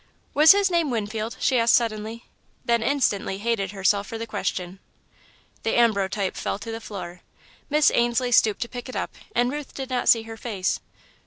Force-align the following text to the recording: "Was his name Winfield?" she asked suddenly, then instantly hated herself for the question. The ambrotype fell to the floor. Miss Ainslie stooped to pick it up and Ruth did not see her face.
"Was 0.33 0.51
his 0.51 0.71
name 0.71 0.89
Winfield?" 0.89 1.37
she 1.39 1.59
asked 1.59 1.75
suddenly, 1.75 2.25
then 2.65 2.81
instantly 2.81 3.37
hated 3.37 3.69
herself 3.69 4.07
for 4.07 4.17
the 4.17 4.25
question. 4.25 4.79
The 5.61 5.75
ambrotype 5.77 6.35
fell 6.35 6.57
to 6.57 6.71
the 6.71 6.81
floor. 6.81 7.21
Miss 7.69 7.91
Ainslie 7.93 8.31
stooped 8.31 8.61
to 8.63 8.67
pick 8.67 8.89
it 8.89 8.95
up 8.95 9.13
and 9.35 9.51
Ruth 9.51 9.75
did 9.75 9.91
not 9.91 10.09
see 10.09 10.23
her 10.23 10.37
face. 10.37 10.79